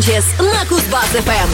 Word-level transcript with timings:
Санчес 0.00 0.24
на 0.38 0.64
Кузбасс 0.66 1.10
ФМ. 1.26 1.50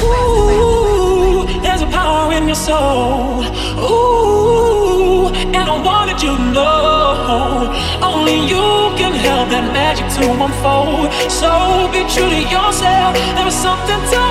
There's 1.64 1.82
a 1.82 1.86
power 1.86 2.32
in 2.32 2.46
your 2.46 2.55
soul. 2.55 3.45
Ooh, 3.91 5.28
and 5.56 5.69
I 5.74 5.77
wanted 5.88 6.22
you 6.22 6.36
to 6.36 6.42
know. 6.56 7.74
Only 8.02 8.36
you 8.52 8.66
can 8.96 9.14
help 9.14 9.48
that 9.50 9.66
magic 9.72 10.06
to 10.16 10.24
unfold. 10.45 11.09
So 11.28 11.50
be 11.92 12.02
true 12.12 12.30
to 12.36 12.42
yourself. 12.56 13.14
There 13.36 13.48
is 13.48 13.58
something 13.67 14.02
to 14.12 14.25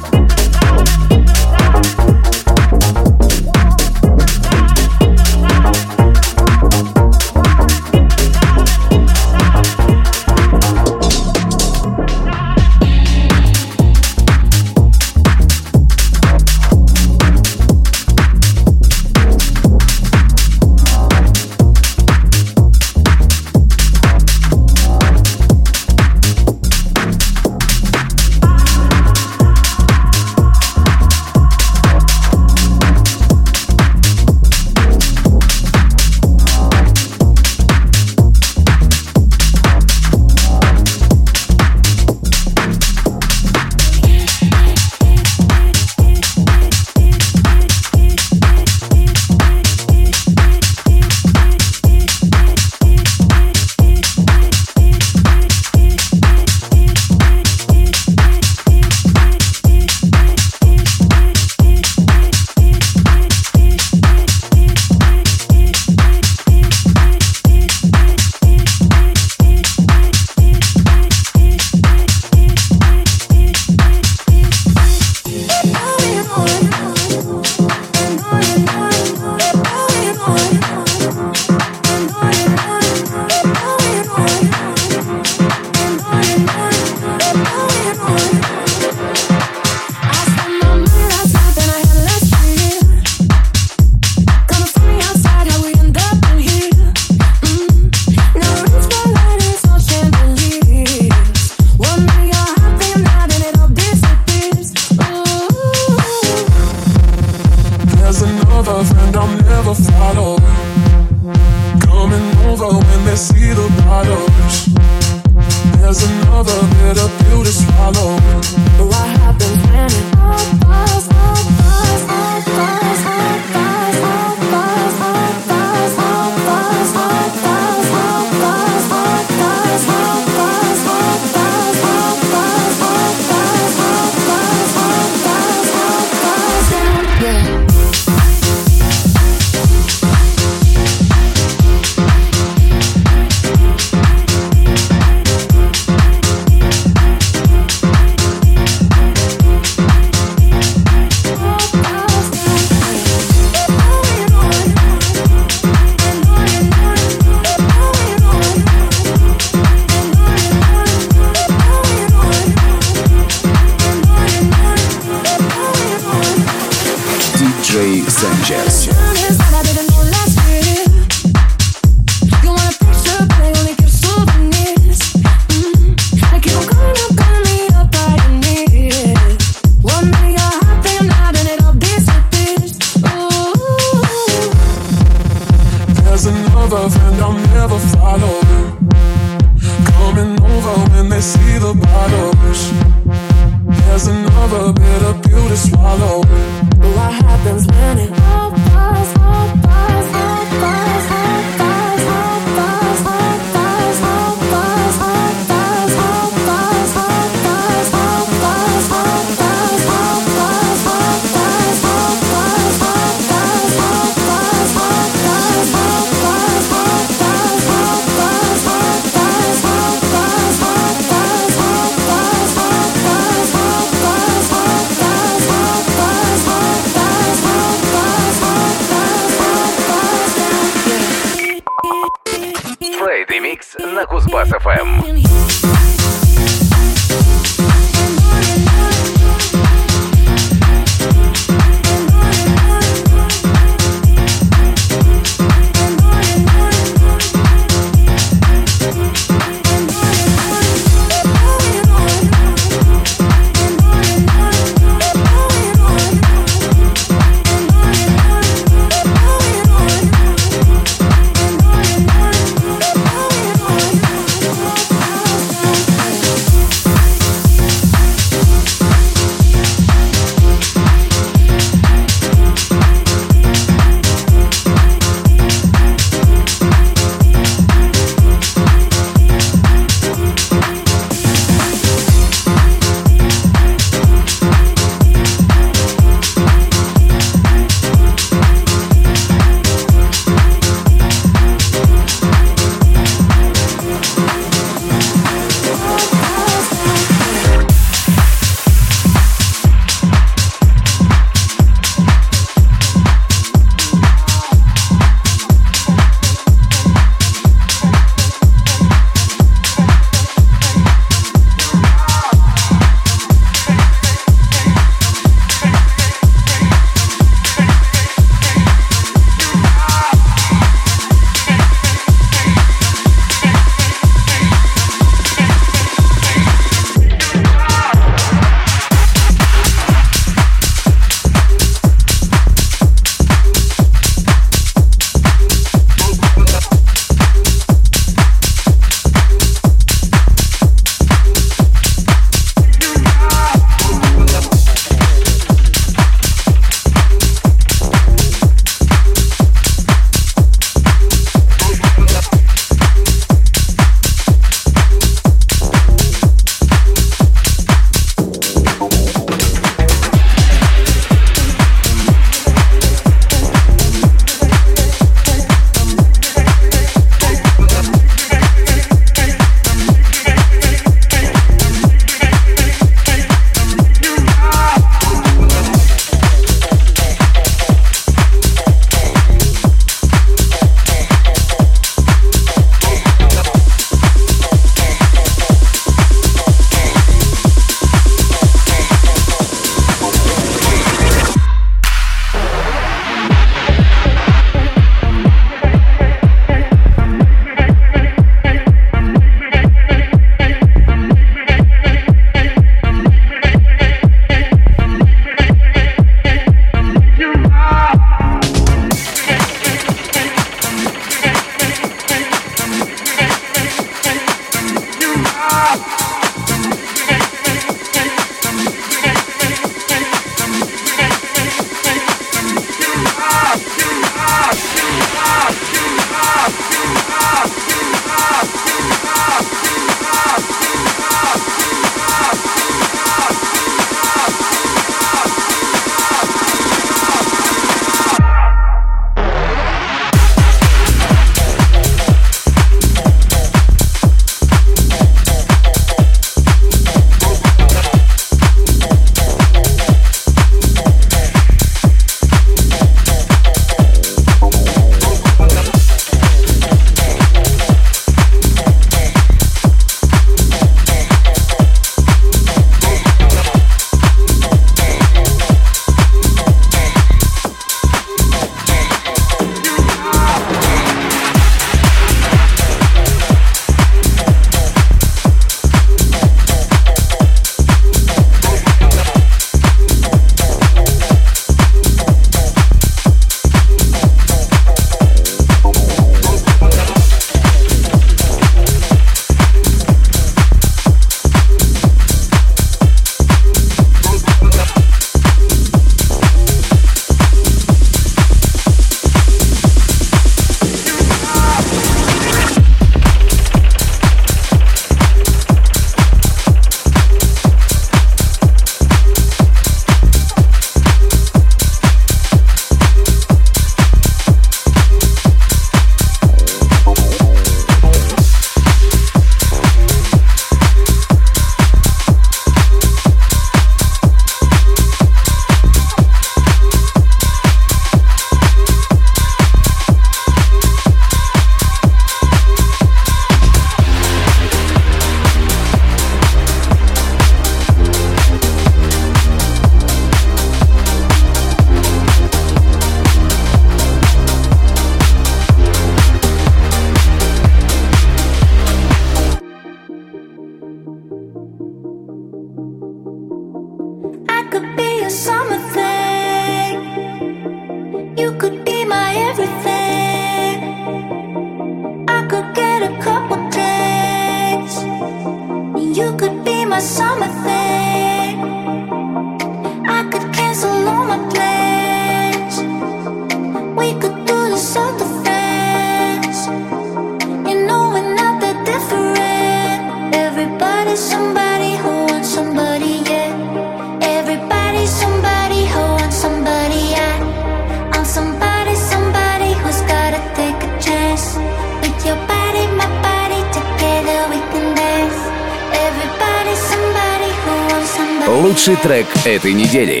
этой 599.31 599.53
недели. 599.53 600.00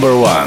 Number 0.00 0.16
one. 0.16 0.37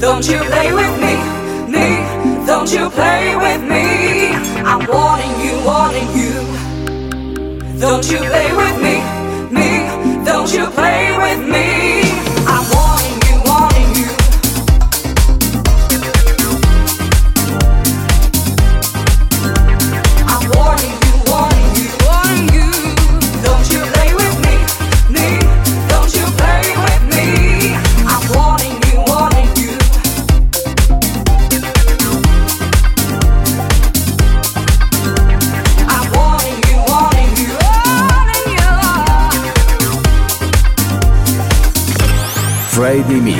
Don't 0.00 0.26
you 0.26 0.38
play 0.38 0.72
with 0.72 0.98
me, 0.98 1.14
me, 1.70 2.46
don't 2.46 2.72
you 2.72 2.88
play 2.88 3.36
with 3.36 3.62
me. 3.62 4.30
I'm 4.64 4.86
warning 4.86 5.34
you, 5.44 5.62
warning 5.62 6.08
you. 6.16 7.78
Don't 7.78 8.10
you 8.10 8.16
play 8.16 8.50
with 8.56 8.76
me, 8.80 8.96
me, 9.50 10.24
don't 10.24 10.50
you 10.54 10.66
play 10.70 11.16
with 11.18 11.46
me. 11.46 12.09
Academy. 43.10 43.39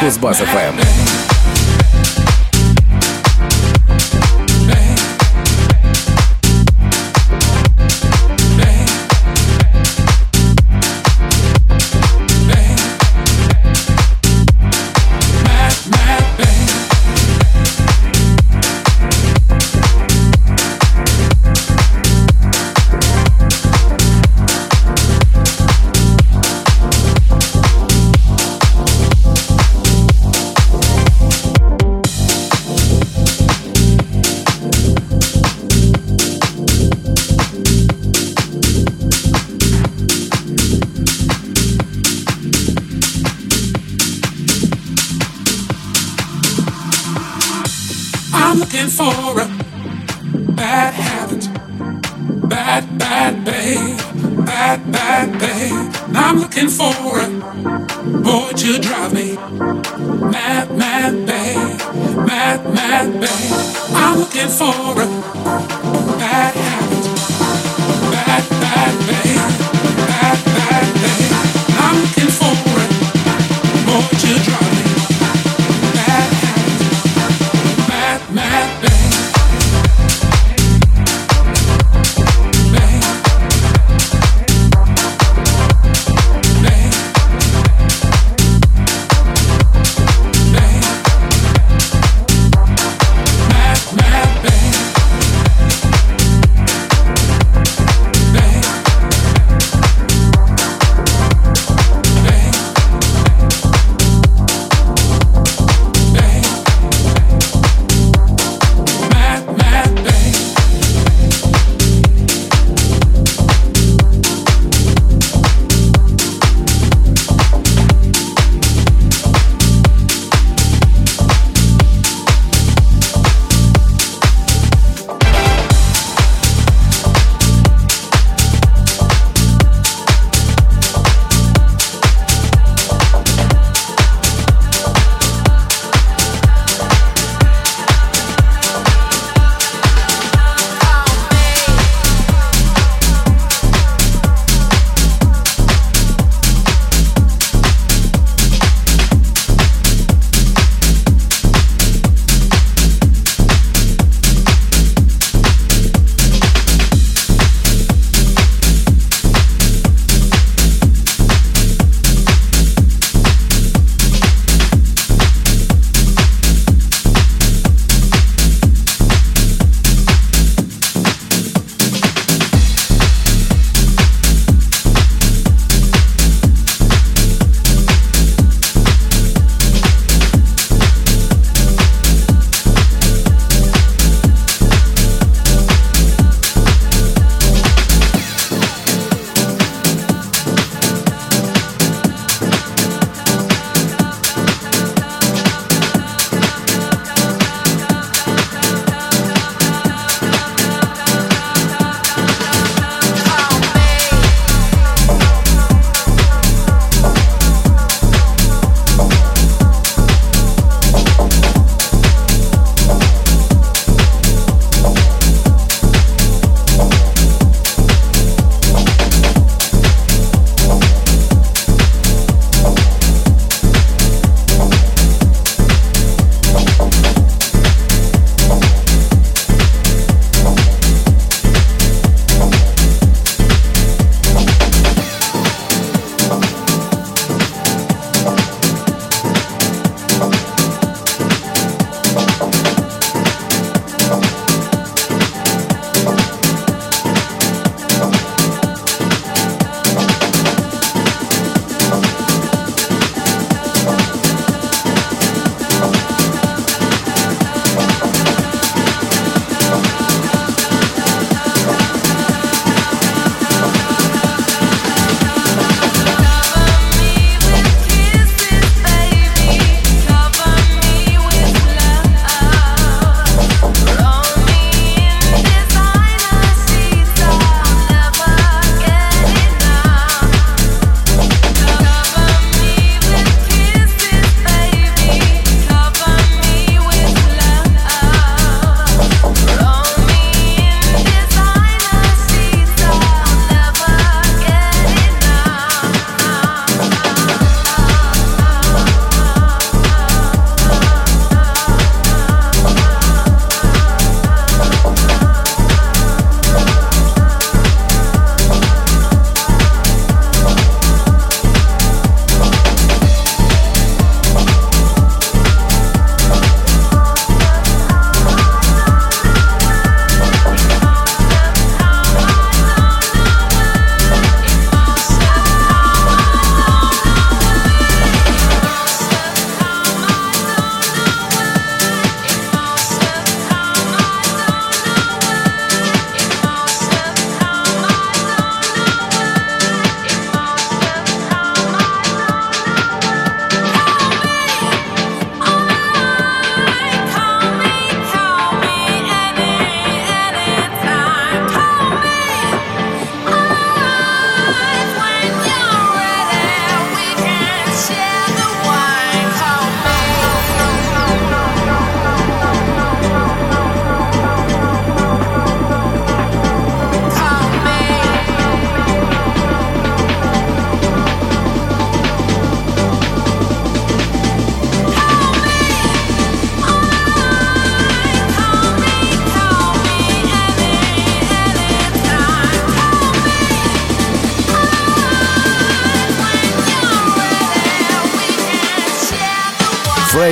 Кузбасс-ФМ. 0.00 0.69
looking 48.71 48.89
for 48.89 49.41
a 49.41 49.47
bad 50.53 50.93
habit. 50.93 51.49
Bad, 52.47 52.97
bad 52.97 53.43
babe. 53.43 53.97
Bad, 54.45 54.89
bad 54.89 55.39
babe. 55.39 55.93
I'm 56.15 56.39
looking 56.39 56.69
for 56.69 56.93
a 57.19 57.27
boy 58.23 58.51
to 58.55 58.79
drive 58.79 59.13
me 59.13 59.35
mad, 59.35 60.71
mad 60.77 61.25
babe. 61.25 61.79
Mad, 62.25 62.73
mad 62.73 63.11
babe. 63.19 63.53
I'm 63.93 64.19
looking 64.19 64.47
for 64.47 65.01
a 65.01 65.07
bad 66.17 66.50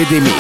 Friday 0.10 0.39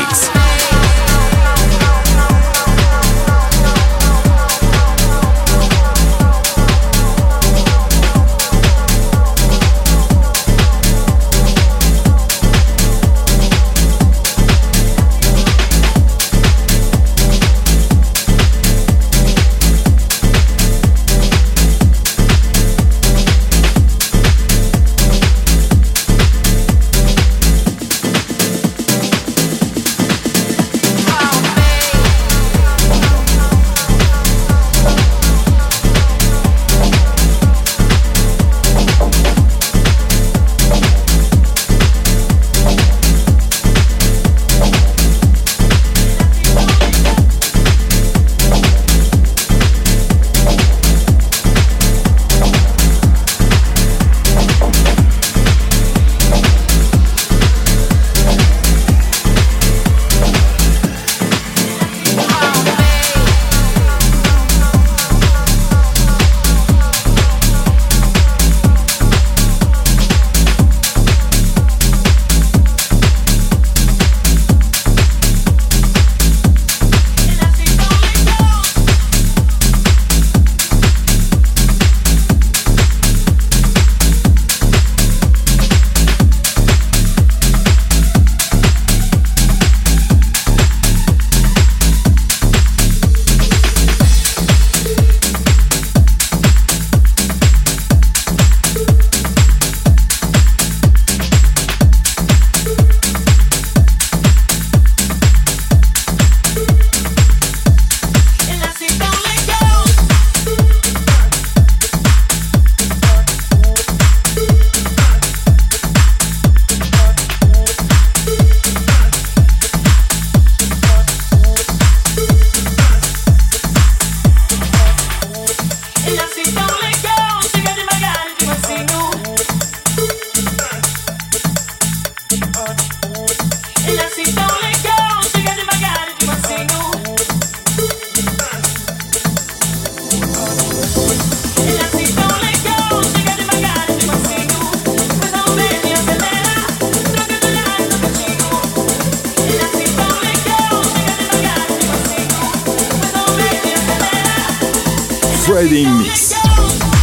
Mix. 155.85 156.98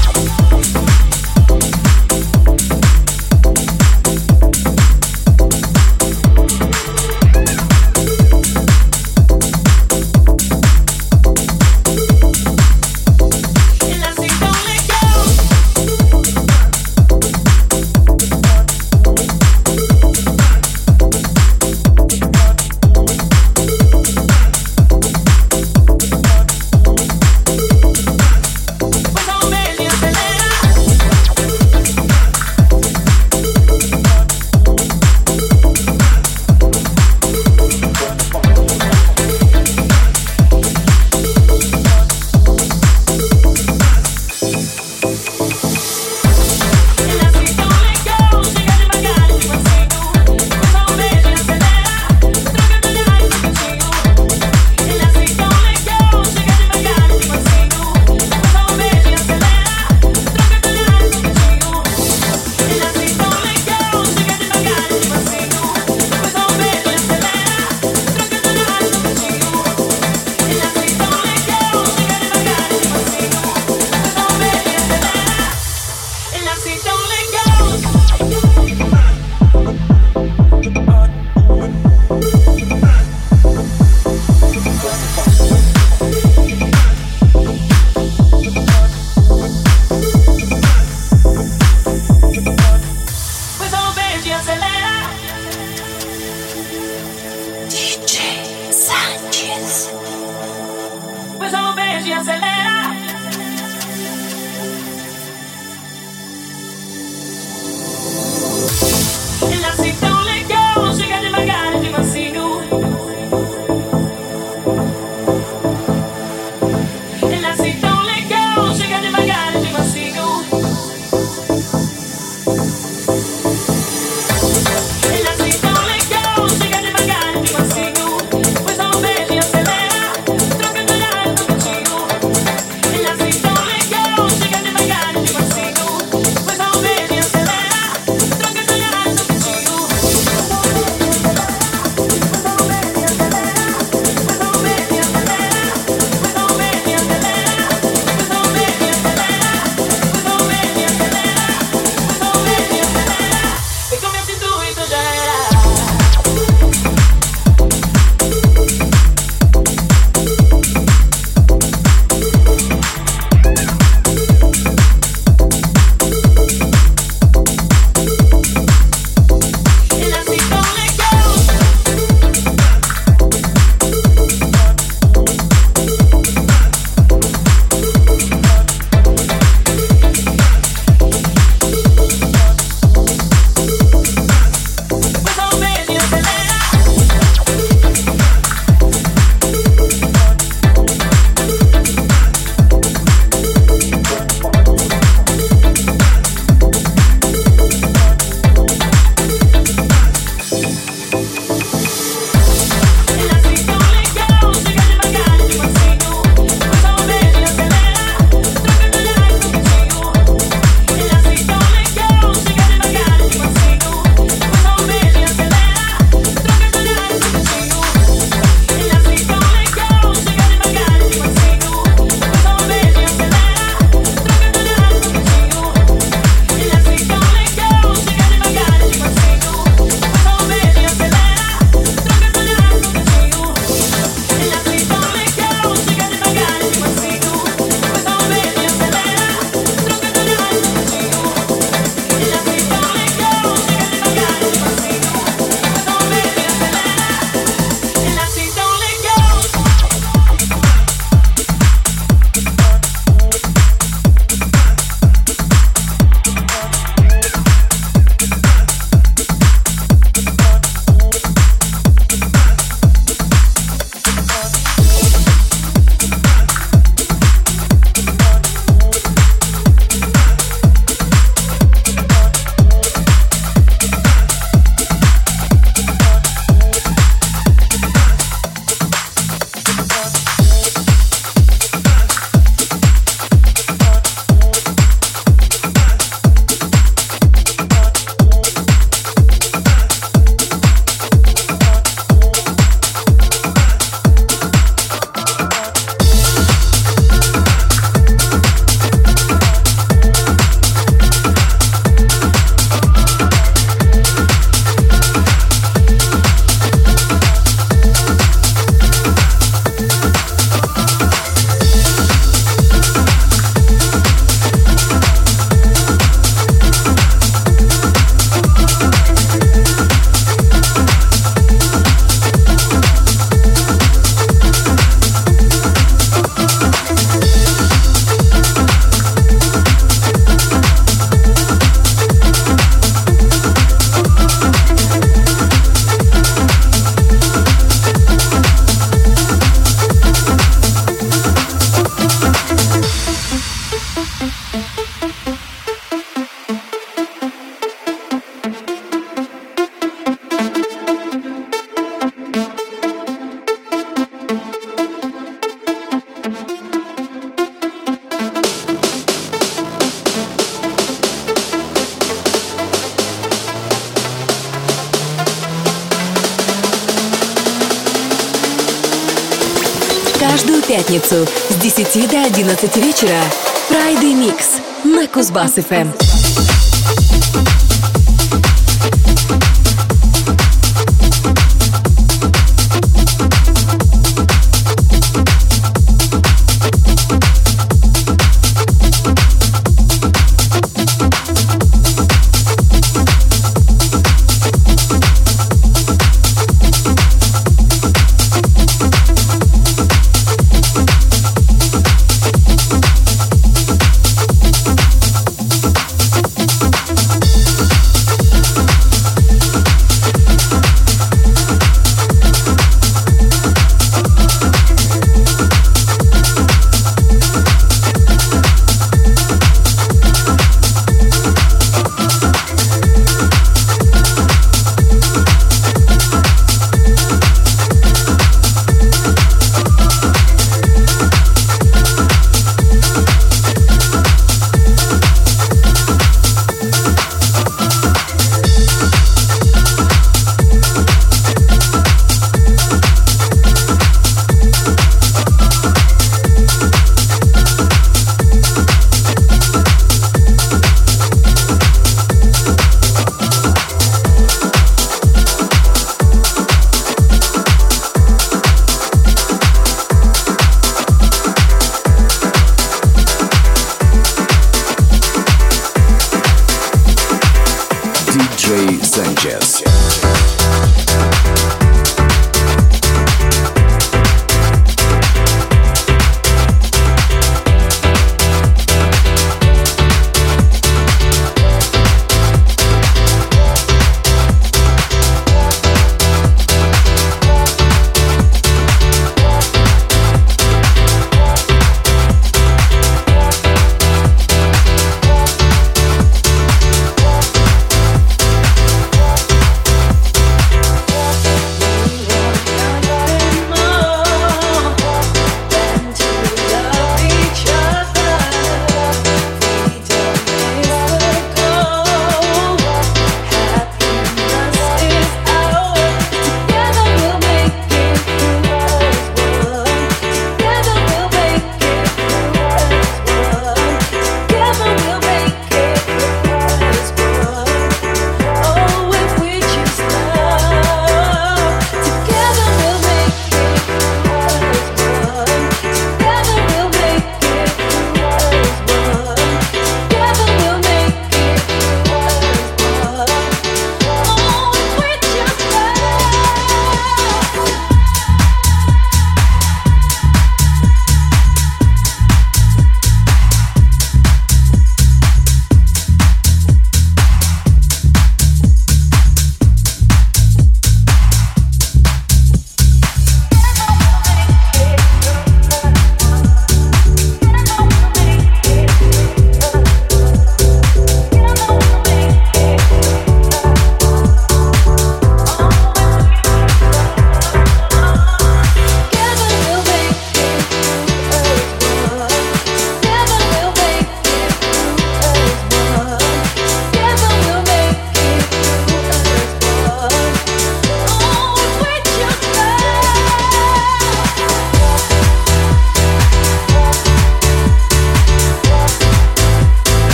вечера 372.96 373.22
Friday 373.70 374.14
Mix 374.14 374.62
на 374.84 375.06
Кузбасс-ФМ. 375.08 376.15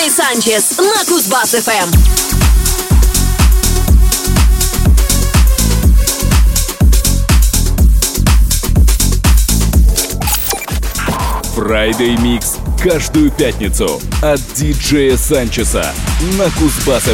Диджей 0.00 0.10
Санчес 0.10 0.78
на 0.78 1.04
Кузбасс 1.04 1.50
ФМ. 1.50 1.90
Friday 11.54 12.16
Mix 12.16 12.56
каждую 12.82 13.30
пятницу 13.30 14.00
от 14.22 14.40
диджея 14.54 15.18
Санчеса 15.18 15.92
на 16.38 16.50
Кузбасс 16.52 17.04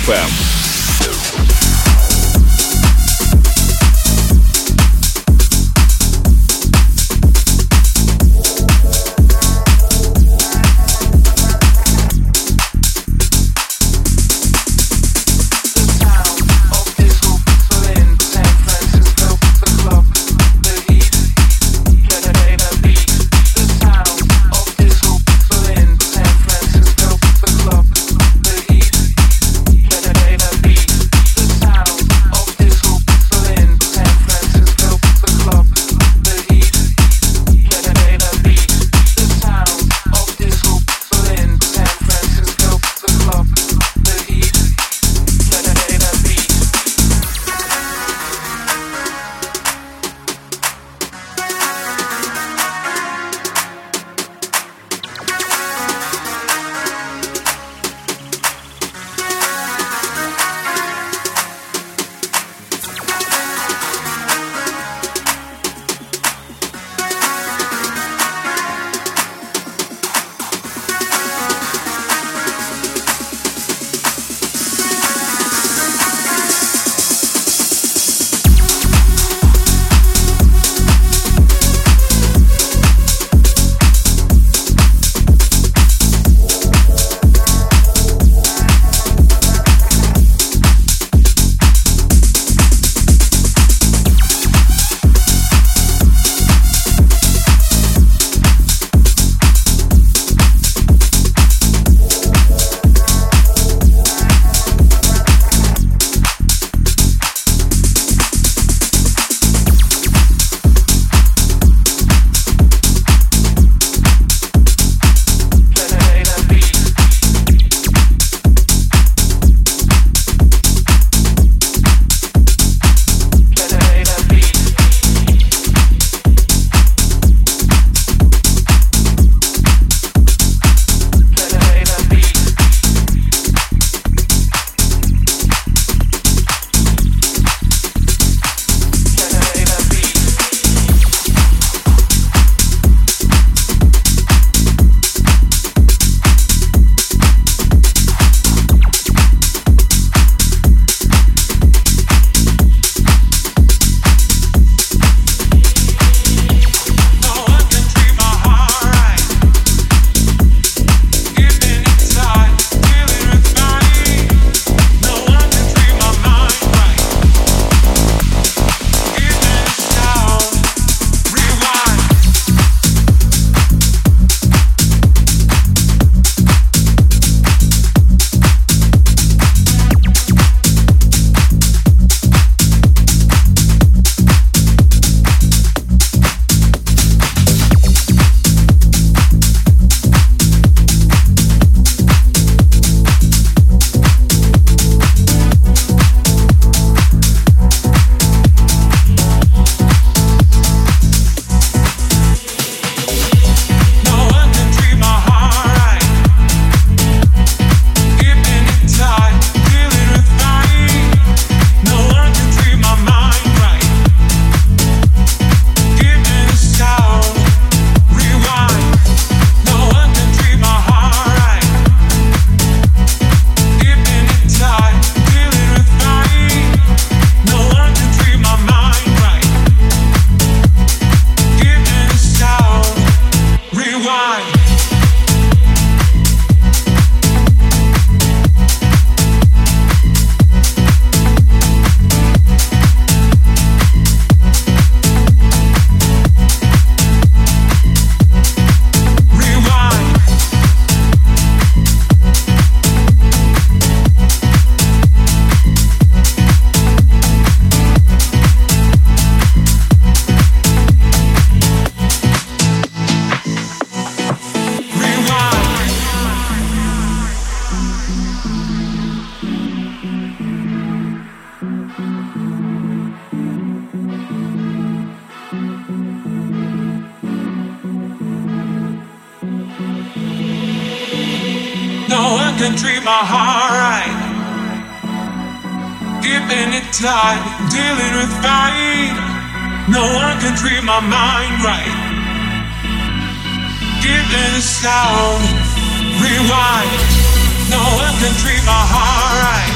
treat 298.42 298.62
my 298.64 298.84
heart 298.92 299.34
right. 299.46 299.74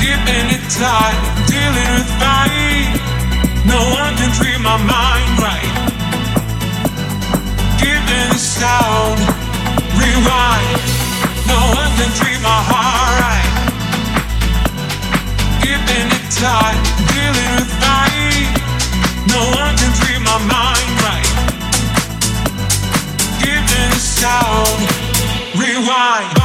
Keeping 0.00 0.46
it 0.56 0.64
tight, 0.68 1.18
dealing 1.48 1.90
with 1.96 2.10
fight. 2.20 2.92
No 3.64 3.80
one 3.96 4.12
can 4.16 4.30
treat 4.36 4.60
my 4.60 4.76
mind 4.76 5.32
right. 5.40 5.72
Giving 7.80 8.28
the 8.34 8.38
sound, 8.38 9.18
rewind. 9.96 10.80
No 11.46 11.58
one 11.78 11.90
can 11.96 12.10
treat 12.18 12.40
my 12.42 12.60
heart 12.70 13.14
right. 13.24 13.50
Keeping 15.62 16.08
it 16.18 16.26
tight, 16.42 16.80
dealing 17.14 17.52
with 17.56 17.70
fight. 17.80 18.50
No 19.30 19.40
one 19.62 19.74
can 19.80 19.92
treat 20.00 20.20
my 20.20 20.38
mind 20.50 20.90
right. 21.06 21.30
Giving 23.40 23.90
the 23.94 24.02
sound, 24.02 24.78
rewind. 25.56 26.41